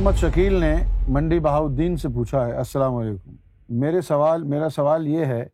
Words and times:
محمد 0.00 0.16
شکیل 0.16 0.52
نے 0.52 0.74
منڈی 1.08 1.40
بہاؤدین 1.40 1.96
سے 1.96 2.08
پوچھا 2.08 2.46
ہے، 2.46 2.52
السلام 2.52 2.94
علیکم۔ 2.94 3.36
میرے 3.68 4.00
سوال، 4.00 4.42
میرا 4.42 4.68
سوال 4.68 5.08
یہ 5.08 5.24
ہے 5.24 5.48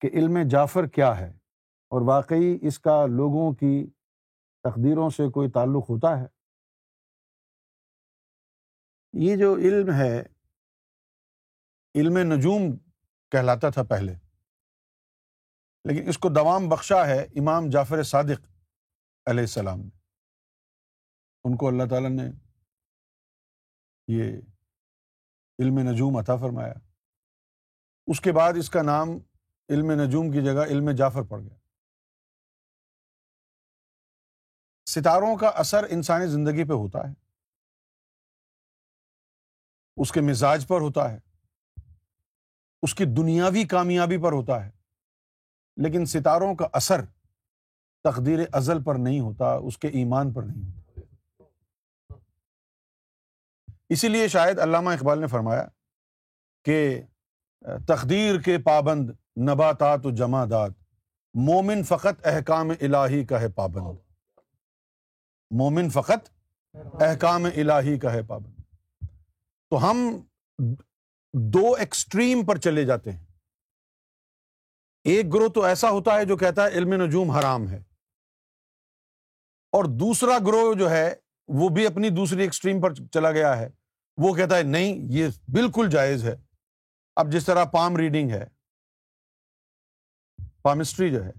کہ 0.00 0.10
علم 0.12 0.38
جعفر 0.48 0.86
کیا 0.86 1.18
ہے؟ 1.18 1.30
اور 1.88 2.00
واقعی 2.00 2.58
اس 2.62 2.78
کا 2.78 3.06
لوگوں 3.06 3.52
کی 3.52 3.90
تقدیروں 4.62 5.10
سے 5.10 5.30
کوئی 5.30 5.50
تعلق 5.50 5.90
ہوتا 5.90 6.20
ہے؟ 6.20 6.26
یہ 9.12 9.36
جو 9.36 9.56
علم 9.56 9.92
ہے، 9.92 10.22
علم 11.94 12.18
نجوم 12.18 12.62
کہلاتا 13.30 13.70
تھا 13.70 13.82
پہلے۔ 13.82 14.14
لیکن 15.84 16.08
اس 16.08 16.18
کو 16.18 16.28
دوام 16.28 16.68
بخشا 16.68 17.06
ہے 17.06 17.22
امام 17.22 17.70
جعفر 17.70 18.02
صادق 18.02 18.46
علیہ 19.26 19.40
السلام 19.40 19.80
نے۔ 19.80 19.98
ان 21.44 21.56
کو 21.56 21.68
اللہ 21.68 21.82
تعالیٰ 21.90 22.10
نے 22.10 22.45
یہ 24.08 24.38
علم 25.58 25.78
نجوم 25.78 26.16
عطا 26.16 26.36
فرمایا۔ 26.36 26.74
اس 28.06 28.20
کے 28.20 28.32
بعد 28.32 28.52
اس 28.58 28.70
کا 28.70 28.82
نام 28.82 29.08
علم 29.68 29.90
نجوم 29.90 30.32
کی 30.32 30.44
جگہ 30.44 30.64
علم 30.66 30.90
جعفر 30.90 31.22
پڑ 31.22 31.40
گیا۔ 31.40 31.56
ستاروں 34.90 35.36
کا 35.36 35.48
اثر 35.48 35.84
انسانی 35.90 36.26
زندگی 36.26 36.68
پہ 36.68 36.72
ہوتا 36.72 36.98
ہے۔ 36.98 37.14
اس 39.96 40.12
کے 40.12 40.20
مزاج 40.20 40.66
پر 40.68 40.80
ہوتا 40.80 41.12
ہے۔ 41.12 41.18
اس 42.82 42.94
کی 42.94 43.04
دنیاوی 43.04 43.64
کامیابی 43.64 44.22
پر 44.22 44.32
ہوتا 44.32 44.64
ہے۔ 44.64 44.70
لیکن 45.76 46.06
ستاروں 46.06 46.54
کا 46.54 46.68
اثر 46.72 47.04
تقدیر 48.04 48.38
ازل 48.52 48.82
پر 48.84 48.94
نہیں 48.94 49.20
ہوتا، 49.20 49.54
اس 49.54 49.78
کے 49.78 49.88
ایمان 49.88 50.32
پر 50.32 50.42
نہیں 50.42 50.66
ہوتا۔ 50.66 50.85
اسی 53.88 54.08
لیے 54.08 54.28
شاید 54.28 54.58
علامہ 54.58 54.90
اقبال 54.90 55.20
نے 55.20 55.26
فرمایا 55.26 55.66
کہ 56.64 57.02
تقدیر 57.88 58.40
کے 58.40 58.58
پابند 58.58 59.10
نباتات 59.48 60.06
و 60.06 60.10
جمادات، 60.10 60.70
مومن 61.34 61.82
فقط 61.82 62.26
احکام 62.26 62.70
الہی 62.70 63.24
کا 63.24 63.40
ہے 63.40 63.48
پابند۔ 63.48 63.98
مومن 65.50 65.90
فقط 65.90 66.30
احکام 67.02 67.44
الہی 67.44 67.98
کا 67.98 68.12
ہے 68.12 68.22
پابند۔ 68.22 68.60
تو 69.70 69.90
ہم 69.90 70.20
دو 71.32 71.74
ایکسٹریم 71.78 72.46
پر 72.46 72.58
چلے 72.58 72.84
جاتے 72.84 73.12
ہیں۔ 73.12 73.24
ایک 75.04 75.34
گروہ 75.34 75.48
تو 75.48 75.62
ایسا 75.64 75.90
ہوتا 75.90 76.14
ہے 76.14 76.24
جو 76.24 76.36
کہتا 76.36 76.62
ہے 76.62 76.68
علم 76.68 76.92
نجوم 76.92 77.30
حرام 77.30 77.68
ہے۔ 77.68 77.78
اور 79.72 79.84
دوسرا 79.84 80.38
گروہ 80.38 80.74
جو 80.74 80.90
ہے 80.90 81.14
وہ 81.48 81.68
بھی 81.68 81.86
اپنی 81.86 82.08
دوسری 82.10 82.42
ایکسٹریم 82.42 82.80
پر 82.80 82.94
چلا 82.94 83.30
گیا 83.30 83.58
ہے۔ 83.58 83.68
وہ 84.16 84.34
کہتا 84.34 84.56
ہے، 84.56 84.62
نہیں، 84.62 84.96
یہ 85.08 85.28
بالکل 85.52 85.90
جائز 85.90 86.24
ہے۔ 86.24 86.36
اب 87.16 87.32
جس 87.32 87.46
طرح 87.46 87.64
پام 87.64 87.96
ریڈنگ 87.96 88.30
ہے 88.30 88.46
پامسٹری 90.62 91.12
جو 91.12 91.24
ہے، 91.24 91.30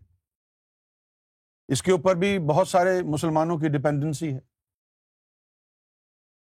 اس 1.67 1.81
کے 1.81 1.91
اوپر 1.91 2.15
بھی 2.15 2.39
بہت 2.39 2.67
سارے 2.67 3.01
مسلمانوں 3.03 3.57
کی 3.57 3.67
ڈپینڈنسی 3.67 4.33
ہے۔ 4.33 4.39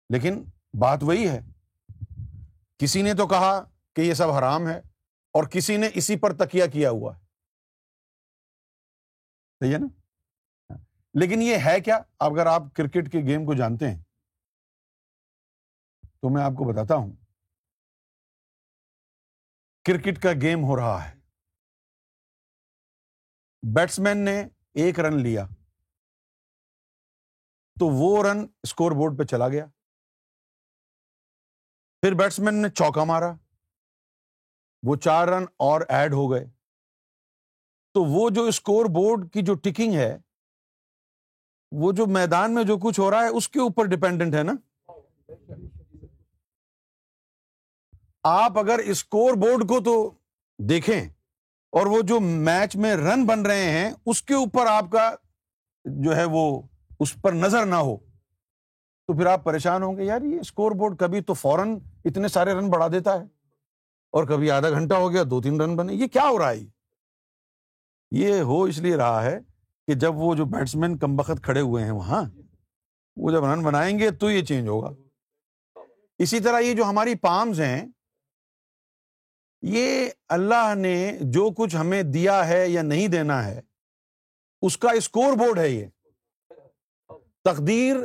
لیکن 0.09 0.43
بات 0.79 0.99
وہی 1.01 1.29
ہے، 1.29 1.39
کسی 2.77 3.01
نے 3.01 3.13
تو 3.13 3.27
کہا 3.27 3.63
کہ 3.95 4.01
یہ 4.01 4.13
سب 4.13 4.29
حرام 4.29 4.67
ہے 4.67 4.79
اور 5.31 5.43
کسی 5.43 5.77
نے 5.77 5.89
اسی 5.93 6.19
پر 6.19 6.33
تکیا 6.33 6.65
کیا 6.65 6.89
ہوا 6.89 7.17
ہے۔ 7.17 7.21
صحیح 9.59 9.73
ہے 9.73 9.77
نا؟ 9.77 10.00
لیکن 11.13 11.41
یہ 11.41 11.57
ہے 11.65 11.79
کیا؟ 11.81 11.95
اگر 12.19 12.45
آپ 12.45 12.61
کرکٹ 12.75 13.11
کے 13.11 13.17
گیم 13.17 13.45
کو 13.45 13.53
جانتے 13.53 13.89
ہیں، 13.89 14.03
تو 16.21 16.29
میں 16.33 16.43
آپ 16.43 16.51
کو 16.51 16.71
بتاتا 16.71 16.95
ہوں، 16.95 17.11
کرکٹ 19.85 20.21
کا 20.23 20.29
گیم 20.41 20.63
ہو 20.63 20.75
رہا 20.75 21.09
ہے۔ 21.09 21.19
بیٹسمین 23.75 24.25
نے 24.25 24.41
ایک 24.73 24.99
رن 24.99 25.17
لیا، 25.23 25.45
تو 27.79 27.85
وہ 27.87 28.23
رن 28.23 28.37
اسکور 28.63 28.91
بورڈ 28.91 29.19
پہ 29.19 29.23
چلا 29.23 29.47
گیا۔ 29.47 29.65
پھر 32.03 32.11
بیٹسمین 32.13 32.61
نے 32.61 32.69
چوکا 32.69 33.03
مارا، 33.03 33.31
وہ 34.83 34.95
چار 34.95 35.27
رن 35.27 35.43
اور 35.43 35.81
ایڈ 35.89 36.13
ہو 36.13 36.31
گئے۔ 36.31 36.45
تو 37.93 38.03
وہ 38.03 38.29
جو 38.29 38.43
اسکور 38.43 38.85
بورڈ 38.85 39.33
کی 39.33 39.41
جو 39.41 39.53
ٹکنگ 39.53 39.93
ہے 39.93 40.17
وہ 41.71 41.91
جو 41.91 42.05
میدان 42.05 42.53
میں 42.53 42.63
جو 42.63 42.77
کچھ 42.77 42.99
ہو 42.99 43.11
رہا 43.11 43.23
ہے، 43.23 43.27
اس 43.27 43.49
کے 43.49 43.59
اوپر 43.59 43.85
ڈپینڈنٹ 43.85 44.33
ہے 44.33 44.43
نا؟ 44.43 44.53
آپ 48.23 48.59
اگر 48.59 48.79
اسکور 48.79 49.33
بورڈ 49.33 49.67
کو 49.67 49.79
تو 49.79 50.11
دیکھیں 50.57 51.01
اور 51.69 51.85
وہ 51.85 52.01
جو 52.01 52.19
میچ 52.19 52.75
میں 52.75 52.95
رن 52.95 53.25
بن 53.25 53.41
رہے 53.41 53.63
ہیں، 53.63 53.91
اس 54.05 54.21
کے 54.21 54.33
اوپر 54.33 54.65
آپ 54.65 54.91
کا 54.91 55.15
جو 55.85 56.15
ہے 56.15 56.25
وہ 56.25 56.61
اس 56.99 57.21
پر 57.21 57.33
نظر 57.33 57.65
نہ 57.65 57.75
ہو۔ 57.75 57.97
تو 59.07 59.17
پھر 59.17 59.25
آپ 59.25 59.43
پریشان 59.43 59.83
ہوں 59.83 59.97
گے، 59.97 60.03
یار 60.03 60.21
یہ 60.21 60.39
اسکور 60.39 60.71
بورڈ 60.71 60.99
کبھی 60.99 61.21
تو 61.21 61.33
فوراً 61.33 61.77
اتنے 62.05 62.27
سارے 62.27 62.53
رن 62.53 62.69
بڑھا 62.69 62.87
دیتا 62.87 63.19
ہے 63.19 63.25
اور 64.09 64.23
کبھی 64.23 64.51
آدھا 64.51 64.69
گھنٹہ 64.69 64.93
ہو 64.93 65.11
گیا، 65.11 65.23
دو 65.29 65.41
تین 65.41 65.61
رن 65.61 65.75
بنے۔ 65.75 65.93
یہ 65.93 66.07
کیا 66.07 66.27
ہو 66.27 66.39
رہا 66.39 66.51
ہے؟ 66.51 66.65
یہ 68.11 68.41
ہو 68.41 68.63
اس 68.63 68.77
لیے 68.77 68.95
رہا 68.95 69.23
ہے 69.23 69.39
کہ 69.87 69.93
جب 69.93 70.15
وہ 70.15 70.35
جو 70.35 70.45
بیٹسمین 70.45 70.97
کم 70.97 71.15
بخت 71.15 71.43
کھڑے 71.43 71.61
ہوئے 71.61 71.83
ہیں 71.83 71.91
وہاں، 71.91 72.23
وہ 73.15 73.31
جب 73.31 73.45
رن 73.45 73.63
بنائیں 73.63 73.99
گے 73.99 74.11
تو 74.11 74.31
یہ 74.31 74.45
چینج 74.45 74.67
ہوگا۔ 74.67 74.89
اسی 76.17 76.39
طرح 76.39 76.59
یہ 76.59 76.73
جو 76.73 76.83
ہماری 76.83 77.15
پامز 77.15 77.61
ہیں، 77.61 77.85
یہ 79.61 80.09
اللہ 80.27 80.75
نے 80.75 81.17
جو 81.21 81.49
کچھ 81.57 81.75
ہمیں 81.75 82.03
دیا 82.03 82.47
ہے 82.47 82.69
یا 82.69 82.81
نہیں 82.81 83.07
دینا 83.07 83.45
ہے، 83.45 83.61
اس 84.61 84.77
کا 84.77 84.91
اسکور 84.91 85.33
بورڈ 85.33 85.59
ہے 85.59 85.69
یہ۔ 85.69 85.85
تقدیر 87.43 87.95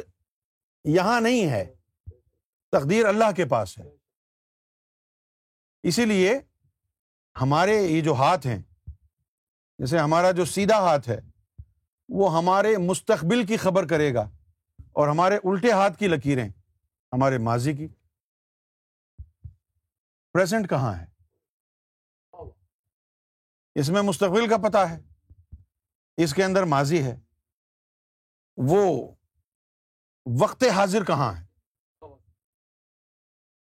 یہاں 0.85 1.21
نہیں 1.21 1.51
ہے، 1.51 1.75
تقدیر 2.73 3.07
اللہ 3.07 3.33
کے 3.37 3.45
پاس 3.45 3.79
ہے۔ 3.79 3.85
اسی 5.83 6.05
لیے 6.05 6.39
ہمارے 7.41 7.83
یہ 7.83 8.01
جو 8.01 8.15
ہاتھ 8.15 8.47
ہیں، 8.47 8.63
جیسے 9.79 9.99
ہمارا 9.99 10.31
جو 10.31 10.45
سیدھا 10.45 10.79
ہاتھ 10.79 11.09
ہے 11.09 11.21
وہ 12.09 12.37
ہمارے 12.37 12.77
مستقبل 12.79 13.47
کی 13.47 13.57
خبر 13.57 13.87
کرے 13.87 14.15
گا 14.15 14.31
اور 14.93 15.09
ہمارے 15.09 15.37
الٹے 15.37 15.71
ہاتھ 15.73 15.99
کی 15.99 16.09
لکیریں، 16.09 16.49
ہمارے 17.13 17.39
ماضی 17.39 17.73
کی۔ 17.73 17.89
پریزنٹ 20.33 20.71
کہاں 20.71 20.95
ہے؟ 20.95 21.07
اس 23.75 23.91
میں 23.91 24.03
مستقبل 24.03 24.49
کا 24.49 24.57
پتا 24.57 24.91
ہے۔ 24.91 25.01
اس 26.17 26.35
کے 26.35 26.45
اندر 26.45 26.63
ماضی 26.63 27.03
ہے۔ 27.03 27.21
وہ 28.57 29.15
وقت 30.41 30.65
حاضر 30.75 31.05
کہاں 31.05 31.35
ہے؟ 31.41 31.47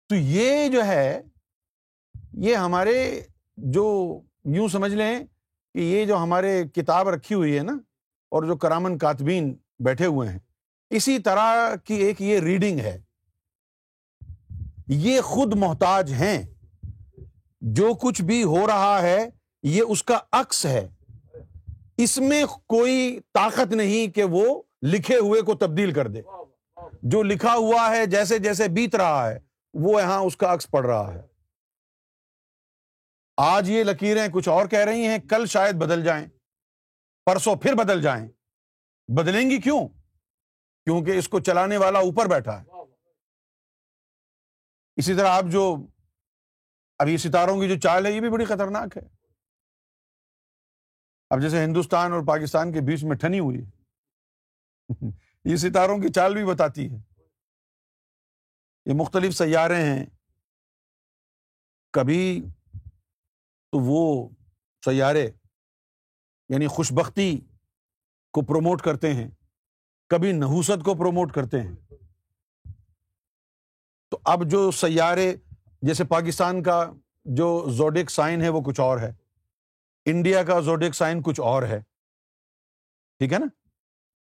تو 0.09 0.15
یہ 0.15 0.69
جو 0.69 0.84
ہے، 0.84 1.22
یہ 2.32 2.56
ہمارے 2.56 3.26
جو 3.56 4.19
یوں 4.44 4.69
سمجھ 4.69 4.93
لیں 4.93 5.25
کہ 5.75 5.78
یہ 5.78 6.06
جو 6.06 6.16
ہمارے 6.16 6.69
کتاب 6.69 7.09
رکھی 7.09 7.34
ہوئی 7.34 7.59
ہے 7.59 7.62
نا 7.62 7.72
اور 8.28 8.43
جو 8.43 8.56
کرامن 8.56 8.99
کاتبین 8.99 9.56
بیٹھے 9.78 10.06
ہوئے 10.06 10.28
ہیں، 10.28 10.39
اسی 10.91 11.19
طرح 11.19 11.77
کی 11.84 11.94
ایک 11.94 12.22
یہ 12.22 12.39
ریڈنگ 12.39 12.81
ہے۔ 12.81 13.00
یہ 14.87 15.21
خود 15.21 15.55
محتاج 15.55 16.12
ہیں۔ 16.12 16.43
جو 17.61 17.94
کچھ 17.94 18.22
بھی 18.22 18.44
ہو 18.44 18.67
رہا 18.67 19.03
ہے، 19.03 19.28
یہ 19.62 19.83
اس 19.88 20.03
کا 20.03 20.19
عکس 20.33 20.67
ہے۔ 20.67 20.88
اس 21.97 22.19
میں 22.19 22.44
کوئی 22.67 23.20
طاقت 23.35 23.73
نہیں 23.73 24.14
کہ 24.14 24.25
وہ 24.25 24.62
لکھے 24.82 25.17
ہوئے 25.17 25.41
کو 25.41 25.55
تبدیل 25.55 25.93
کر 25.93 26.08
دے۔ 26.08 26.23
جو 27.02 27.23
لکھا 27.23 27.55
ہوا 27.55 27.91
ہے، 27.91 28.06
جیسے 28.06 28.38
جیسے 28.38 28.69
بیت 28.69 28.94
رہا 28.94 29.31
ہے، 29.31 29.38
وہ 29.75 30.00
یہاں 30.00 30.19
اس 30.19 30.37
کا 30.37 30.55
عکس 30.55 30.70
پڑ 30.70 30.87
رہا 30.87 31.14
ہے۔ 31.14 31.23
آج 33.37 33.70
یہ 33.70 33.85
لکیریں 33.85 34.29
کچھ 34.32 34.49
اور 34.49 34.67
کہہ 34.67 34.79
رہی 34.79 35.06
ہیں، 35.06 35.19
کل 35.19 35.47
شاید 35.47 35.75
بدل 35.75 36.05
جائیں۔ 36.05 36.26
پرسوں 37.28 37.56
پھر 37.56 37.72
بدل 37.75 38.02
جائیں۔ 38.02 38.28
بدلیں 39.08 39.50
گی 39.50 39.60
کیوں؟ 39.60 39.88
کیونکہ 40.84 41.10
اس 41.10 41.28
کو 41.28 41.40
چلانے 41.40 41.76
والا 41.76 41.98
اوپر 41.98 42.26
بیٹھا 42.26 42.62
ہے۔ 42.62 42.66
اسی 44.96 45.14
طرح 45.14 45.28
آپ 45.28 45.44
جو 45.52 45.76
ابھی 46.98 47.16
ستاروں 47.16 47.60
کی 47.60 47.69
جو 47.69 47.80
چال 47.80 48.06
ہے، 48.06 48.12
یہ 48.12 48.20
بھی 48.20 48.30
بڑی 48.30 48.44
خطرناک 48.44 48.96
ہے۔ 48.96 49.02
اب 51.30 51.40
جیسے 51.40 51.64
ہندوستان 51.64 52.12
اور 52.12 52.20
پاکستان 52.26 52.72
کے 52.72 52.80
بیچ 52.80 53.04
میں 53.04 53.16
ٹھنی 53.16 53.40
ہوئی 53.40 53.58
یہ 55.44 55.56
ستاروں 55.56 55.98
کی 55.98 56.12
چال 56.12 56.34
بھی 56.34 56.44
بتاتی 56.44 56.90
ہے۔ 56.90 56.96
یہ 58.86 58.92
مختلف 58.96 59.34
سیارے 59.34 59.76
ہیں۔ 59.76 60.06
کبھی 61.92 62.42
تو 63.70 63.78
وہ 63.78 64.28
سیارے 64.84 65.30
یعنی 66.49 66.67
خوش 66.67 66.93
بختی 66.93 67.41
کو 68.33 68.43
پروموٹ 68.43 68.83
کرتے 68.83 69.15
ہیں، 69.15 69.31
کبھی 70.09 70.33
نحوست 70.33 70.85
کو 70.85 70.95
پروموٹ 70.95 71.33
کرتے 71.33 71.61
ہیں۔ 71.61 71.75
تو 74.11 74.19
اب 74.25 74.50
جو 74.50 74.71
سیارے، 74.71 75.37
جیسے 75.83 76.05
پاکستان 76.05 76.62
کا 76.62 76.93
جو 77.25 77.67
زوڈک 77.71 78.11
سائن 78.11 78.43
ہے، 78.43 78.49
وہ 78.49 78.61
کچھ 78.61 78.81
اور 78.81 78.99
ہے۔ 78.99 79.12
انڈیا 80.05 80.43
کا 80.43 80.61
زوڈک 80.61 80.95
سائن 80.95 81.23
کچھ 81.23 81.41
اور 81.41 81.62
ہے۔ 81.62 81.81
ٹھیک 83.19 83.33
ہے 83.33 83.39
نا؟ 83.39 83.47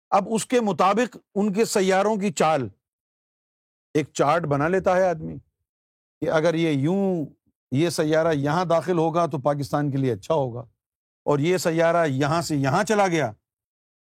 اب 0.09 0.23
اس 0.31 0.45
کے 0.45 0.61
مطابق 0.61 1.17
ان 1.35 1.53
کے 1.53 1.65
سیاروں 1.65 2.15
کی 2.15 2.31
چال۔ 2.31 2.69
ایک 3.93 4.09
چارٹ 4.13 4.41
بنا 4.41 4.67
لیتا 4.67 4.95
ہے 4.95 5.09
آدمی 5.09 5.35
کہ 6.21 6.29
اگر 6.29 6.53
یہ 6.53 6.69
یوں، 6.69 7.25
یہ 7.71 7.89
سیارہ 7.89 8.33
یہاں 8.33 8.65
داخل 8.65 8.97
ہوگا 8.97 9.25
تو 9.25 9.37
پاکستان 9.37 9.91
کے 9.91 9.97
لیے 9.97 10.11
اچھا 10.11 10.33
ہوگا۔ 10.33 10.63
اور 11.23 11.39
یہ 11.39 11.57
سیارہ 11.57 12.05
یہاں 12.05 12.41
سے 12.41 12.55
یہاں 12.55 12.83
چلا 12.83 13.07
گیا 13.07 13.31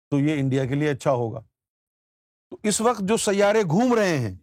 تو 0.10 0.20
یہ 0.20 0.40
انڈیا 0.40 0.66
کے 0.66 0.76
لیے 0.76 0.90
اچھا 0.90 1.12
ہوگا۔ 1.12 1.40
تو 2.50 2.58
اس 2.64 2.82
وقت 2.82 3.02
جو 3.02 3.18
سیارے 3.18 3.62
گھوم 3.62 3.94
رہے 3.94 4.18
ہیں، 4.18 4.36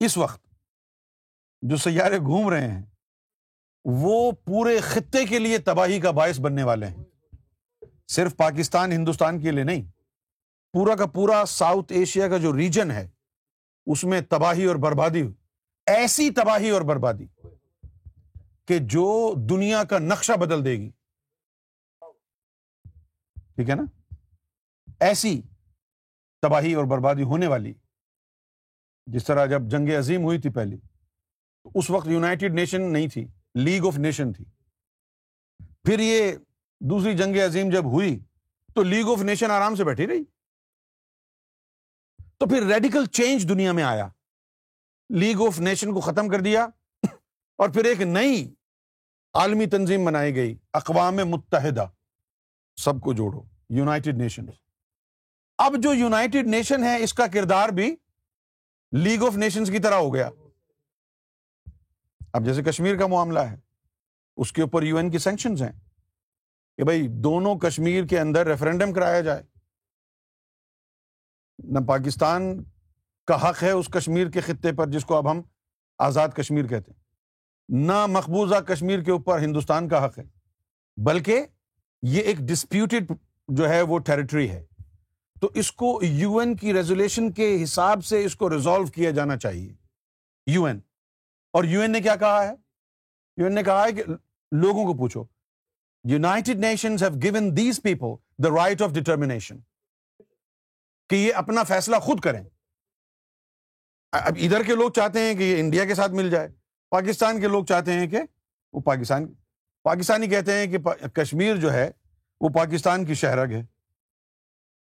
اس 0.00 0.16
وقت 0.16 0.40
جو 1.62 1.76
سیارے 1.76 2.18
گھوم 2.18 2.48
رہے 2.48 2.70
ہیں، 2.70 2.82
وہ 3.84 4.32
پورے 4.32 4.80
خطے 4.80 5.24
کے 5.24 5.38
لیے 5.38 5.58
تباہی 5.58 6.00
کا 6.00 6.10
باعث 6.10 6.40
بننے 6.40 6.62
والے 6.62 6.86
ہیں۔ 6.86 7.04
صرف 8.08 8.36
پاکستان، 8.36 8.92
ہندوستان 8.92 9.40
کے 9.40 9.50
لیے 9.50 9.64
نہیں، 9.64 9.82
پورا 10.72 10.96
کا 10.96 11.06
پورا 11.06 11.44
ساؤتھ 11.44 11.92
ایشیا 11.92 12.28
کا 12.28 12.38
جو 12.38 12.56
ریجن 12.56 12.90
ہے، 12.90 13.08
اس 13.86 14.04
میں 14.04 14.20
تباہی 14.20 14.64
اور 14.64 14.76
بربادی 14.76 15.22
ایسی 15.86 16.30
تباہی 16.30 16.70
اور 16.70 16.82
بربادی۔ 16.82 17.26
کہ 18.72 18.78
جو 18.78 19.34
دنیا 19.50 19.84
کا 19.84 19.98
نقشہ 19.98 20.32
بدل 20.32 20.64
دے 20.64 20.72
گی۔ 20.72 20.90
ٹھیک 23.34 23.70
ہے 23.70 23.74
نا؟ 23.74 24.14
ایسی 25.00 25.42
تباہی 26.42 26.74
اور 26.74 26.84
بربادی 26.84 27.22
ہونے 27.22 27.46
والی، 27.46 27.74
جس 29.06 29.24
طرح 29.24 29.46
جب 29.46 29.62
جنگ 29.70 29.98
عظیم 29.98 30.22
ہوئی 30.22 30.40
تھی 30.40 30.50
پہلی، 30.50 30.76
تو 31.62 31.70
اس 31.74 31.90
وقت 31.90 32.06
یوناٹیڈ 32.06 32.54
نیشن 32.54 32.92
نہیں 32.92 33.08
تھی، 33.08 33.26
لیگ 33.54 33.86
آف 33.86 33.98
نیشن 33.98 34.32
تھی۔ 34.32 34.44
پھر 35.84 35.98
یہ 35.98 36.32
دوسری 36.80 37.16
جنگ 37.16 37.36
عظیم 37.36 37.70
جب 37.70 37.84
ہوئی، 37.84 38.20
تو 38.74 38.82
لیگ 38.82 39.04
آف 39.04 39.22
نیشن 39.22 39.50
آرام 39.50 39.74
سے 39.74 39.84
بیٹھی 39.84 40.06
رہی۔ 40.06 40.24
تو 42.38 42.48
پھر 42.48 42.62
ریڈیکل 42.62 43.06
چینج 43.06 43.48
دنیا 43.48 43.72
میں 43.72 43.84
آیا۔ 43.84 44.08
لیگ 45.10 45.36
آف 45.46 45.60
نیشن 45.60 45.94
کو 45.94 46.00
ختم 46.00 46.28
کر 46.28 46.40
دیا 46.40 46.66
اور 47.52 47.68
پھر 47.68 47.84
ایک 47.84 48.00
نئی 48.00 48.54
عالمی 49.34 49.66
تنظیم 49.66 50.04
بنائی 50.04 50.34
گئی، 50.34 50.58
اقوام 50.72 51.16
متحدہ، 51.16 51.86
سب 52.76 53.00
کو 53.00 53.12
جوڑو 53.12 53.42
یوناٹیڈ 53.68 54.16
نیشن 54.16 54.44
اب 55.58 55.74
جو 55.82 55.94
یوناٹیڈ 55.94 56.46
نیشن 56.46 56.84
ہے 56.84 57.02
اس 57.02 57.14
کا 57.14 57.26
کردار 57.26 57.68
بھی 57.68 57.96
لیگ 58.92 59.22
آف 59.22 59.36
نیشنز 59.36 59.70
کی 59.70 59.78
طرح 59.78 59.94
ہو 59.94 60.14
گیا۔ 60.14 60.30
اب 62.32 62.44
جیسے 62.44 62.62
کشمیر 62.62 62.98
کا 62.98 63.06
معاملہ 63.06 63.38
ہے، 63.38 63.56
اس 64.36 64.52
کے 64.52 64.62
اوپر 64.62 64.82
یو 64.82 64.96
این 64.96 65.10
کی 65.10 65.18
سینکشنز 65.18 65.62
ہیں 65.62 65.72
کہ 66.76 66.84
بھائی 66.84 67.08
دونوں 67.08 67.58
کشمیر 67.58 68.06
کے 68.06 68.20
اندر 68.20 68.46
ریفرنڈم 68.46 68.92
کرایا 68.92 69.20
جائے۔ 69.20 69.42
نہ 71.58 71.78
پاکستان 71.78 72.64
کا 73.26 73.50
حق 73.50 73.62
ہے 73.62 73.70
اس 73.70 73.86
کشمیر 73.86 74.30
کے 74.30 74.40
خطے 74.40 74.72
پر، 74.72 74.86
جس 74.86 75.04
کو 75.04 75.16
اب 75.16 75.30
ہم 75.30 75.42
آزاد 75.98 76.28
کشمیر 76.28 76.66
کہتے 76.66 76.92
ہیں۔ 76.92 77.01
نہ 77.74 78.06
مقبوضہ 78.06 78.54
کشمیر 78.54 79.02
کے 79.02 79.10
اوپر 79.10 79.38
ہندوستان 79.38 79.88
کا 79.88 80.06
حق 80.06 80.18
ہے، 80.18 80.24
بلکہ 80.96 81.46
یہ 82.02 82.20
ایک 82.22 82.36
ڈسپیوٹیڈ 82.36 83.12
جو 83.48 83.68
ہے 83.68 83.82
وہ 83.82 83.98
ٹیریٹری 83.98 84.50
ہے۔ 84.50 84.64
تو 85.40 85.50
اس 85.54 85.72
کو 85.72 86.00
یو 86.02 86.38
این 86.38 86.56
کی 86.56 86.72
ریزولیشن 86.72 87.32
کے 87.32 87.62
حساب 87.62 88.04
سے 88.04 88.24
اس 88.24 88.36
کو 88.36 88.50
ریزالو 88.50 88.86
کیا 88.86 89.10
جانا 89.10 89.36
چاہیے۔ 89.36 89.74
یو 90.46 90.64
این 90.64 90.80
اور 91.52 91.64
یو 91.64 91.80
این 91.80 91.90
نے 91.90 92.00
کیا 92.00 92.16
کہا 92.16 92.48
ہے؟ 92.48 92.52
یو 93.36 93.44
این 93.44 93.54
نے 93.54 93.62
کہا 93.62 93.84
ہے 93.84 93.92
کہ 93.92 94.02
لوگوں 94.52 94.84
کو 94.84 94.94
پوچھو 94.94 95.24
United 96.04 96.56
Nations 96.56 97.02
have 97.02 97.12
given 97.22 97.56
these 97.56 97.82
people 97.82 98.14
the 98.44 98.48
right 98.48 98.82
of 98.82 98.90
determination 98.90 99.58
کہ 101.08 101.14
یہ 101.14 101.34
اپنا 101.34 101.62
فیصلہ 101.62 101.96
خود 101.96 102.20
کریں۔ 102.20 102.44
اب 104.12 104.38
ادھر 104.40 104.62
کے 104.62 104.74
لوگ 104.74 104.90
چاہتے 104.90 105.20
ہیں 105.20 105.34
کہ 105.34 105.42
یہ 105.42 105.60
انڈیا 105.60 105.84
کے 105.84 105.94
ساتھ 105.94 106.12
مل 106.12 106.30
جائے۔ 106.30 106.61
پاکستان 106.92 107.40
کے 107.40 107.48
لوگ 107.48 107.64
چاہتے 107.64 107.92
ہیں 107.92 108.06
کہ 108.06 108.20
وہ 108.72 108.80
پاکستان، 108.80 109.34
پاکستانی 109.82 110.26
کہتے 110.26 110.52
ہیں 110.52 110.66
کہ 110.66 110.78
کشمیر 111.08 111.56
جو 111.56 111.72
ہے 111.72 111.90
وہ 112.40 112.48
پاکستان 112.48 113.04
کی 113.04 113.14
شہرگ 113.14 113.50
ہے۔ 113.50 113.62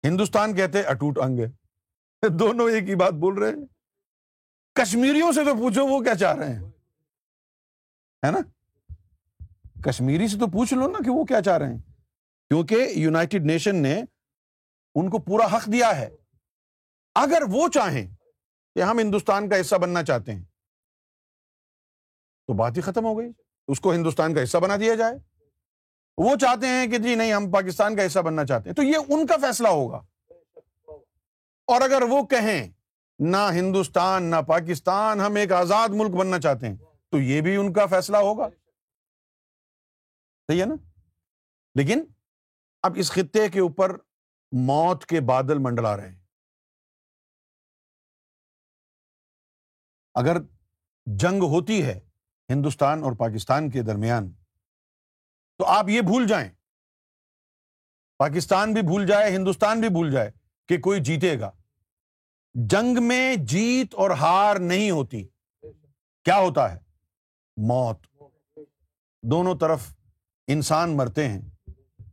ہندوستان 0.04 0.56
کہتے 0.56 0.82
اٹوٹ 0.82 1.18
انگ 1.18 1.38
ہے۔ 1.38 1.46
دونوں 2.28 2.70
ایک 2.70 2.88
ہی 2.88 2.94
بات 2.94 3.12
بول 3.12 3.38
رہے 3.38 3.48
ہیں۔ 3.48 3.66
کشمیریوں 4.74 5.32
سے 5.32 5.44
تو 5.44 5.54
پوچھو 5.54 5.86
وہ 5.86 6.00
کیا 6.00 6.14
چاہ 6.14 6.34
رہے 6.34 6.54
ہیں۔ 6.54 6.62
ہے 8.26 8.30
نا؟ 8.30 8.38
کشمیری 9.82 10.28
سے 10.28 10.38
تو 10.38 10.46
پوچھ 10.46 10.74
لو 10.74 10.90
نا 10.90 10.98
کہ 11.04 11.10
وہ 11.10 11.24
کیا 11.24 11.42
چاہ 11.42 11.58
رہے 11.58 11.66
ہیں۔ 11.66 11.82
کیونکہ 12.48 12.92
یوناٹیڈ 12.94 13.44
نیشن 13.44 13.76
نے 13.76 14.02
ان 14.94 15.10
کو 15.10 15.18
پورا 15.18 15.56
حق 15.56 15.66
دیا 15.66 15.96
ہے۔ 15.96 16.08
اگر 17.14 17.42
وہ 17.48 17.68
چاہیں 17.68 18.14
کہ 18.74 18.82
ہم 18.82 18.98
ہندوستان 18.98 19.48
کا 19.48 19.60
حصہ 19.60 19.76
بننا 19.76 20.02
چاہتے 20.02 20.34
ہیں 20.34 20.49
تو 22.50 22.54
بات 22.54 22.76
ہی 22.76 22.82
ختم 22.82 23.04
ہو 23.04 23.18
گئی۔ 23.18 23.28
اس 23.68 23.80
کو 23.80 23.92
ہندوستان 23.92 24.34
کا 24.34 24.42
حصہ 24.42 24.58
بنا 24.58 24.76
دیا 24.76 24.94
جائے۔ 24.94 25.14
وہ 26.18 26.36
چاہتے 26.36 26.66
ہیں 26.66 26.86
کہ 26.86 26.98
جی 26.98 27.14
نہیں، 27.14 27.32
ہم 27.32 27.50
پاکستان 27.50 27.96
کا 27.96 28.06
حصہ 28.06 28.18
بننا 28.18 28.44
چاہتے 28.44 28.68
ہیں۔ 28.68 28.74
تو 28.74 28.82
یہ 28.82 28.96
ان 29.08 29.26
کا 29.26 29.36
فیصلہ 29.36 29.68
ہوگا۔ 29.68 30.00
اور 31.66 31.80
اگر 31.80 32.02
وہ 32.02 32.22
کہیں، 32.22 32.70
نہ 33.18 33.36
ہندوستان، 33.52 34.22
نہ 34.22 34.36
پاکستان، 34.36 35.20
ہم 35.20 35.34
ایک 35.34 35.52
آزاد 35.52 35.88
ملک 35.88 36.10
بننا 36.10 36.40
چاہتے 36.40 36.68
ہیں، 36.68 36.76
تو 37.08 37.18
یہ 37.18 37.40
بھی 37.40 37.56
ان 37.56 37.72
کا 37.72 37.86
فیصلہ 37.86 38.16
ہوگا۔ 38.16 38.48
صحیح 40.46 40.60
ہے 40.60 40.66
نا؟ 40.66 40.74
لیکن 41.74 42.04
اب 42.82 42.92
اس 42.96 43.10
خطے 43.10 43.48
کے 43.48 43.60
اوپر 43.60 43.96
موت 44.52 45.06
کے 45.06 45.20
بادل 45.20 45.58
منڈلا 45.58 45.96
رہے 45.96 46.08
ہیں۔ 46.08 46.18
اگر 50.14 50.36
جنگ 51.06 51.42
ہوتی 51.42 51.84
ہے 51.84 52.09
ہندوستان 52.50 53.02
اور 53.04 53.12
پاکستان 53.12 53.70
کے 53.70 53.82
درمیان۔ 53.82 54.32
تو 55.58 55.66
آپ 55.66 55.88
یہ 55.88 56.00
بھول 56.00 56.26
جائیں۔ 56.26 56.50
پاکستان 58.18 58.72
بھی 58.72 58.82
بھول 58.82 59.06
جائے، 59.06 59.36
ہندوستان 59.36 59.80
بھی 59.80 59.88
بھول 59.88 60.10
جائے 60.12 60.30
کہ 60.68 60.78
کوئی 60.78 61.00
جیتے 61.00 61.40
گا۔ 61.40 61.50
جنگ 62.54 63.02
میں 63.02 63.36
جیت 63.36 63.94
اور 63.94 64.10
ہار 64.10 64.56
نہیں 64.56 64.90
ہوتی۔ 64.90 65.28
کیا 66.24 66.38
ہوتا 66.38 66.72
ہے؟ 66.72 66.78
موت۔ 67.56 68.06
دونوں 69.22 69.54
طرف 69.58 69.94
انسان 70.46 70.96
مرتے 70.96 71.28
ہیں۔ 71.28 71.40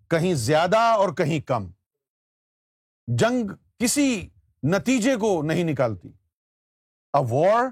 کہیں 0.09 0.33
زیادہ 0.33 0.77
اور 0.77 1.13
کہیں 1.13 1.47
کم۔ 1.47 1.71
جنگ 3.07 3.51
کسی 3.77 4.29
نتیجے 4.63 5.15
کو 5.15 5.43
نہیں 5.43 5.63
نکالتی۔ 5.63 6.09
A 7.13 7.19
war 7.29 7.65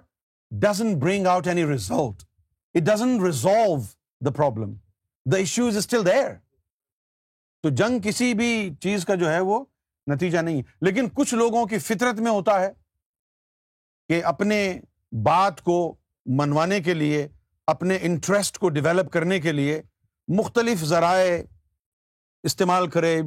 doesn't 0.51 0.99
bring 0.99 1.27
out 1.27 1.47
any 1.47 1.65
result 1.65 2.23
it 2.75 2.81
doesn't 2.81 3.21
resolve 3.25 3.75
the 4.25 4.31
problem 4.31 4.73
the 5.25 5.37
issue 5.37 5.67
is 5.67 5.77
still 5.77 6.05
there 6.05 6.33
تو 7.63 7.69
جنگ 7.69 7.99
کسی 7.99 8.33
بھی 8.33 8.75
چیز 8.81 9.05
کا 9.05 9.15
جو 9.15 9.29
ہے 9.31 9.39
وہ 9.39 9.63
نتیجہ 10.07 10.39
نہیں. 10.39 10.61
لیکن 10.81 11.07
کچھ 11.13 11.33
لوگوں 11.35 11.65
کی 11.65 11.77
فطرت 11.77 12.19
میں 12.19 12.31
ہوتا 12.31 12.59
ہے 12.61 12.71
کہ 14.09 14.23
اپنے 14.23 14.57
بات 15.11 15.61
کو 15.61 15.95
منوانے 16.25 16.79
کے 16.79 16.93
لیے، 16.93 17.27
اپنے 17.67 17.97
انٹرسٹ 18.01 18.57
کو 18.57 18.69
ڈیولپ 18.69 19.11
کرنے 19.11 19.39
کے 19.39 19.51
لیے 19.51 19.81
مختلف 20.27 20.83
ذرائع 20.83 21.41
استعمال 22.43 22.89
کرے 22.89 23.19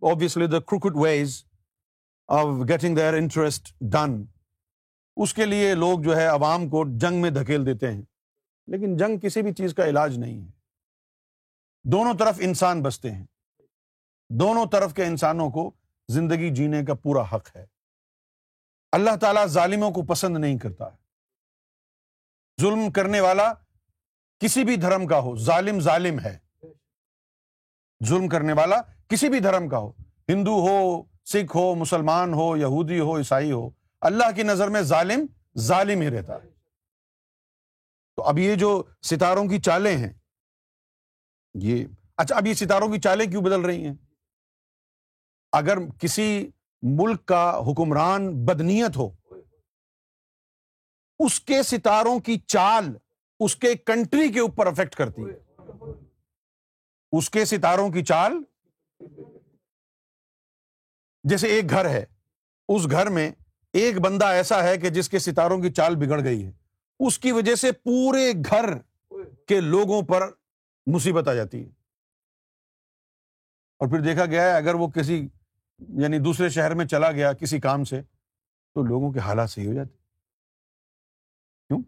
obviously 0.00 0.46
the 0.46 0.58
cricket 0.60 0.96
ways 0.96 1.44
of 2.28 2.46
getting 2.68 2.96
their 2.96 3.14
interest 3.14 3.72
done 3.92 4.24
اس 5.16 5.34
کے 5.34 5.44
لیے 5.44 5.74
لوگ 5.74 6.00
جو 6.00 6.16
ہے 6.16 6.26
عوام 6.26 6.68
کو 6.68 6.84
جنگ 6.98 7.22
میں 7.22 7.30
دھکیل 7.30 7.66
دیتے 7.66 7.92
ہیں۔ 7.92 8.02
لیکن 8.66 8.96
جنگ 8.96 9.18
کسی 9.18 9.42
بھی 9.42 9.54
چیز 9.54 9.74
کا 9.74 9.84
علاج 9.84 10.18
نہیں 10.18 10.46
ہے۔ 10.46 10.50
دونوں 11.84 12.14
طرف 12.14 12.36
انسان 12.40 12.82
بستے 12.82 13.10
ہیں۔ 13.10 13.26
دونوں 14.30 14.66
طرف 14.66 14.94
کے 14.94 15.04
انسانوں 15.04 15.50
کو 15.50 15.70
زندگی 16.08 16.54
جینے 16.54 16.84
کا 16.84 16.94
پورا 16.94 17.22
حق 17.22 17.56
ہے۔ 17.56 17.66
اللہ 18.92 19.16
تعالیٰ 19.20 19.46
ظالموں 19.46 19.90
کو 19.90 20.02
پسند 20.02 20.36
نہیں 20.36 20.58
کرتا 20.58 20.92
ہے۔ 20.92 20.96
ظلم 22.60 22.90
کرنے 22.90 23.20
والا 23.20 23.52
کسی 24.38 24.64
بھی 24.64 24.76
دھرم 24.76 25.06
کا 25.06 25.18
ہو، 25.18 25.36
ظالم 25.36 25.80
ظالم 25.80 26.20
ہے۔ 26.20 26.38
ظلم 28.06 28.28
کرنے 28.28 28.52
والا 28.52 28.76
کسی 29.08 29.28
بھی 29.28 29.40
دھرم 29.40 29.68
کا 29.68 29.78
ہو، 29.78 29.92
ہندو 30.28 30.68
ہو، 30.68 31.02
سکھ 31.24 31.56
ہو، 31.56 31.74
مسلمان 31.74 32.34
ہو، 32.34 32.56
یہودی 32.56 33.00
ہو، 33.00 33.18
عیسائی 33.18 33.52
ہو، 33.52 33.70
اللہ 34.00 34.30
کی 34.36 34.42
نظر 34.42 34.68
میں 34.68 34.82
ظالم 34.82 35.26
ظالم 35.58 36.00
ہی 36.00 36.10
رہتا 36.10 36.34
ہے۔ 36.34 36.55
تو 38.16 38.22
اب 38.22 38.38
یہ 38.38 38.54
جو 38.54 38.82
ستاروں 39.02 39.44
کی 39.44 39.60
چالیں 39.60 39.96
ہیں، 39.96 40.12
یہ 41.54 41.84
اچھا 42.16 42.36
اب 42.36 42.46
یہ 42.46 42.54
ستاروں 42.54 42.88
کی 42.88 43.00
چالیں 43.00 43.26
کیوں 43.30 43.42
بدل 43.42 43.60
رہی 43.60 43.86
ہیں؟ 43.86 43.94
اگر 45.52 45.78
کسی 46.00 46.50
ملک 46.82 47.26
کا 47.26 47.60
حکمران 47.66 48.44
بدنیت 48.44 48.96
ہو، 48.96 49.08
اس 51.18 51.40
کے 51.40 51.62
ستاروں 51.62 52.18
کی 52.20 52.38
چال 52.38 52.96
اس 53.40 53.56
کے 53.56 53.74
کنٹری 53.74 54.32
کے 54.32 54.40
اوپر 54.40 54.66
افیکٹ 54.66 54.94
کرتی 54.94 55.22
ہے۔ 55.22 55.62
اس 57.12 57.30
کے 57.30 57.44
ستاروں 57.44 57.90
کی 57.90 58.04
چال، 58.04 58.32
جیسے 61.24 61.48
ایک 61.48 61.70
گھر 61.70 61.88
ہے، 61.88 62.04
اس 62.68 62.90
گھر 62.90 63.10
میں 63.10 63.30
ایک 63.72 63.98
بندہ 64.00 64.26
ایسا 64.26 64.62
ہے 64.62 64.76
کہ 64.76 64.90
جس 64.90 65.08
کے 65.08 65.18
ستاروں 65.18 65.58
کی 65.58 65.72
چال 65.72 65.96
بگڑ 65.96 66.24
گئی 66.24 66.44
ہے۔ 66.46 66.65
اس 67.00 67.18
کی 67.18 67.32
وجہ 67.32 67.54
سے 67.54 67.72
پورے 67.72 68.32
گھر 68.32 68.78
کے 69.48 69.60
لوگوں 69.60 70.02
پر 70.02 70.30
مصیبت 70.86 71.28
آ 71.28 71.34
جاتی 71.34 71.64
ہے۔ 71.64 71.68
اور 73.78 73.88
پھر 73.88 74.00
دیکھا 74.00 74.26
گیا 74.26 74.42
ہے، 74.42 74.52
اگر 74.52 74.74
وہ 74.74 74.88
کسی 74.88 75.28
یعنی 75.78 76.18
دوسرے 76.18 76.48
شہر 76.48 76.74
میں 76.74 76.86
چلا 76.86 77.10
گیا 77.10 77.32
کسی 77.32 77.60
کام 77.60 77.84
سے، 77.84 78.02
تو 78.74 78.82
لوگوں 78.82 79.12
کے 79.12 79.18
حالات 79.18 79.50
صحیح 79.50 79.68
ہو 79.68 79.74
جاتے 79.74 79.96
کیوں؟ 81.68 81.82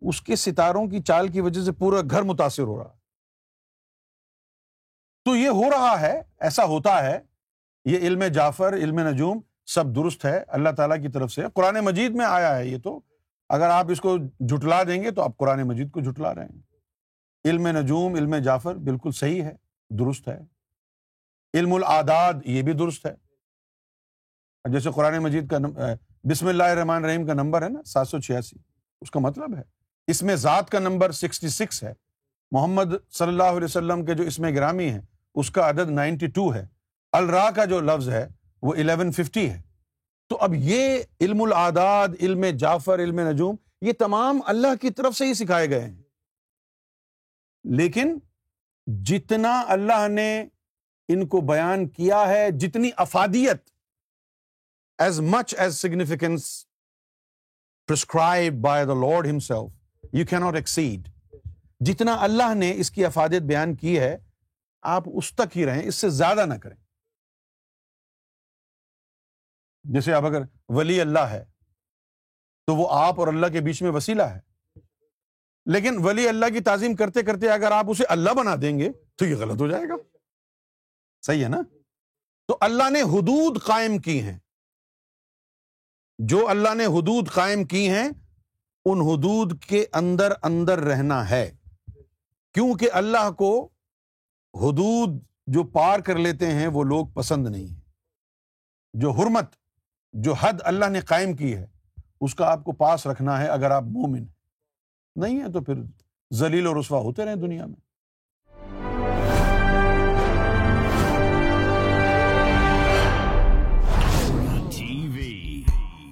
اس 0.00 0.22
کے 0.22 0.36
ستاروں 0.36 0.86
کی 0.86 1.02
چال 1.02 1.28
کی 1.28 1.40
وجہ 1.40 1.60
سے 1.60 1.72
پورا 1.72 2.00
گھر 2.10 2.22
متاثر 2.22 2.62
ہو 2.62 2.78
رہا 2.78 2.96
تو 5.24 5.36
یہ 5.36 5.48
ہو 5.48 5.70
رہا 5.70 6.00
ہے، 6.00 6.22
ایسا 6.40 6.64
ہوتا 6.64 7.04
ہے، 7.04 7.20
یہ 7.84 7.98
علم 7.98 8.24
جعفر، 8.24 8.72
علم 8.72 8.98
نجوم 8.98 9.40
سب 9.66 9.84
درست 9.96 10.24
ہے۔ 10.24 10.44
اللہ 10.48 10.70
تعالیٰ 10.76 11.02
کی 11.02 11.08
طرف 11.08 11.32
سے، 11.32 11.42
قرآن 11.54 11.74
مجید 11.74 12.10
میں 12.12 12.26
آیا 12.26 12.56
ہے 12.56 12.66
یہ 12.66 12.78
تو۔ 12.78 13.00
اگر 13.52 13.68
آپ 13.68 13.90
اس 13.90 14.00
کو 14.00 14.16
جھٹلا 14.40 14.82
دیں 14.82 15.02
گے 15.02 15.10
تو 15.10 15.22
آپ 15.22 15.36
قرآن 15.36 15.62
مجید 15.62 15.90
کو 15.90 16.00
جھٹلا 16.00 16.34
رہے 16.34 16.44
ہیں۔ 16.44 16.60
علم 17.44 17.66
نجوم، 17.66 18.14
علم 18.14 18.36
جعفر 18.36 18.74
بالکل 18.74 19.10
صحیح 19.10 19.42
ہے، 19.42 19.52
درست 19.90 20.28
ہے۔ 20.28 20.38
علم 21.54 21.72
العداد 21.72 22.34
یہ 22.44 22.62
بھی 22.62 22.72
درست 22.72 23.06
ہے۔ 23.06 23.14
جیسے 24.72 24.90
قرآن 24.90 25.18
مجید 25.18 25.50
کا 25.50 25.58
بسم 26.24 26.46
اللہ 26.46 26.62
الرحمن 26.62 27.04
رحیم 27.04 27.26
کا 27.26 27.32
نمبر 27.32 27.62
ہے 27.62 27.68
نا، 27.68 27.82
سات 27.82 28.08
سو 28.08 28.20
چھیاسی۔ 28.20 28.56
اس 29.00 29.10
کا 29.10 29.20
مطلب 29.20 29.56
ہے، 29.56 29.62
اس 30.06 30.22
میں 30.22 30.36
ذات 30.36 30.70
کا 30.70 30.78
نمبر 30.78 31.12
سکسٹی 31.12 31.48
سکس 31.48 31.82
ہے۔ 31.82 31.92
محمد 32.52 32.94
صلی 33.10 33.28
اللہ 33.28 33.42
علیہ 33.42 33.64
وسلم 33.64 34.04
کے 34.04 34.14
جو 34.14 34.24
اس 34.24 34.38
میں 34.38 34.54
گرامی 34.54 34.90
ہے 34.90 35.00
اس 35.34 35.50
کا 35.50 35.68
عدد 35.70 35.90
نائنٹی 35.90 36.26
ٹو 36.26 36.54
ہے۔ 36.54 36.66
الرا 37.12 37.50
کا 37.50 37.64
جو 37.64 37.80
لفظ 37.80 38.08
ہے، 38.08 38.28
وہ 38.62 38.74
الیون 38.74 39.12
ففٹی 39.12 39.50
ہے۔ 39.50 39.60
تو 40.32 40.38
اب 40.40 40.54
یہ 40.54 40.98
علم 41.20 41.42
العداد 41.42 42.08
علم 42.20 42.44
جعفر، 42.44 42.98
علم 42.98 43.20
نجوم، 43.20 43.56
یہ 43.80 43.92
تمام 43.98 44.40
اللہ 44.46 44.74
کی 44.80 44.90
طرف 44.90 45.16
سے 45.16 45.26
ہی 45.26 45.34
سکھائے 45.34 45.70
گئے 45.70 45.80
ہیں۔ 45.80 46.02
لیکن 47.64 48.18
جتنا 48.86 49.64
اللہ 49.68 50.08
نے 50.08 50.44
ان 51.08 51.26
کو 51.26 51.40
بیان 51.40 51.88
کیا 51.88 52.28
ہے، 52.28 52.50
جتنی 52.50 52.90
افادیت 52.96 53.70
as 54.98 55.20
much 55.20 55.54
as 55.58 55.78
significance 55.78 56.66
prescribe 57.86 58.54
by 58.54 58.86
the 58.86 58.94
Lord 58.94 59.26
himself 59.26 60.14
you 60.14 60.26
can 60.26 60.36
not 60.36 60.54
exceed 60.54 61.08
جتنا 61.80 62.16
اللہ 62.20 62.54
نے 62.54 62.72
اس 62.76 62.90
کی 62.90 63.04
افادیت 63.04 63.42
بیان 63.42 63.74
کی 63.74 63.98
ہے، 63.98 64.18
آپ 64.82 65.04
اس 65.14 65.32
تک 65.32 65.58
ہی 65.58 65.66
رہیں، 65.66 65.88
اس 65.88 65.94
سے 65.94 66.08
زیادہ 66.08 66.46
نہ 66.46 66.54
کریں۔ 66.54 66.81
جیسے 69.84 70.14
اب 70.14 70.26
اگر 70.26 70.42
ولی 70.68 71.00
اللہ 71.00 71.18
ہے، 71.18 71.44
تو 72.66 72.76
وہ 72.76 72.88
آپ 72.90 73.20
اور 73.20 73.28
اللہ 73.28 73.46
کے 73.46 73.60
بیچ 73.60 73.82
میں 73.82 73.90
وسیلہ 73.90 74.22
ہے۔ 74.22 74.40
لیکن 75.66 75.96
ولی 76.04 76.28
اللہ 76.28 76.46
کی 76.46 76.60
تعظیم 76.60 76.96
کرتے 76.96 77.22
کرتے 77.22 77.48
اگر 77.48 77.72
آپ 77.72 77.84
اسے 77.88 78.04
اللہ 78.04 78.30
بنا 78.30 78.54
دیں 78.62 78.78
گے، 78.78 78.92
تو 79.16 79.24
یہ 79.24 79.36
غلط 79.36 79.60
ہو 79.60 79.68
جائے 79.68 79.88
گا۔ 79.88 79.94
صحیح 81.26 81.44
ہے 81.44 81.48
نا؟ 81.48 81.62
تو 82.46 82.58
اللہ 82.60 82.90
نے 82.90 83.02
حدود 83.02 83.62
قائم 83.62 83.98
کی 83.98 84.22
ہیں۔ 84.22 84.38
جو 86.18 86.48
اللہ 86.48 86.74
نے 86.74 86.84
حدود 86.84 87.30
قائم 87.30 87.64
کی 87.64 87.88
ہیں، 87.88 88.08
ان 88.84 89.00
حدود 89.00 89.64
کے 89.64 89.86
اندر 89.92 90.32
اندر 90.42 90.78
رہنا 90.78 91.30
ہے۔ 91.30 91.56
کیونکہ 92.52 92.88
اللہ 92.92 93.30
کو 93.30 93.68
حدود 94.54 95.22
جو 95.46 95.64
پار 95.64 96.00
کر 96.00 96.16
لیتے 96.16 96.46
ہیں، 96.46 96.66
وہ 96.66 96.84
لوگ 96.84 97.06
پسند 97.06 97.48
نہیں 97.48 97.66
ہیں۔ 97.66 97.80
جو 98.92 99.10
حرمت 99.10 99.61
جو 100.12 100.32
حد 100.32 100.52
اللہ 100.64 100.88
نے 100.88 101.00
قائم 101.00 101.36
کی 101.36 101.56
ہے، 101.56 101.66
اس 102.20 102.34
کا 102.34 102.50
آپ 102.52 102.64
کو 102.64 102.72
پاس 102.72 103.06
رکھنا 103.06 103.40
ہے 103.40 103.46
اگر 103.46 103.70
آپ 103.70 103.82
مومن 103.82 104.26
نہیں 105.16 105.40
ہے 105.40 105.52
تو 105.52 105.60
پھر 105.60 105.74
ذلیل 106.32 106.66
اور 106.66 106.76
رسوا 106.76 106.98
ہوتے 106.98 107.24
رہے 107.24 107.36
دنیا 107.36 107.66
میں۔ 107.66 107.80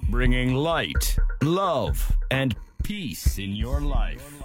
Bringing 0.09 0.57
light 0.63 1.19
love 1.43 1.87
and 2.29 2.53
peace 2.87 3.39
in 3.43 3.51
your 3.51 3.81
life 3.81 4.43